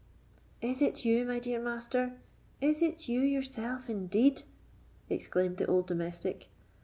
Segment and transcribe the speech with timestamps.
[0.63, 4.41] "Is it you, my dear master?—is it you yourself, indeed?"
[5.11, 6.47] exclaimed the old domestic.